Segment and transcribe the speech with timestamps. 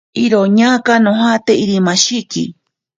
[0.23, 2.43] Iroñaka ajate Irimashiki.